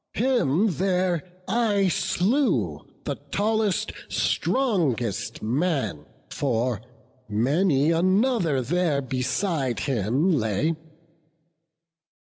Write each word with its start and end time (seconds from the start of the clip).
Him 0.15 0.65
there 0.77 1.21
I 1.47 1.87
slew, 1.89 2.79
the 3.03 3.17
tallest, 3.29 3.91
strongest 4.09 5.43
man; 5.43 6.07
For 6.31 6.81
many 7.29 7.91
another 7.91 8.63
there 8.63 9.03
beside 9.03 9.81
him 9.81 10.31
lay. 10.31 10.73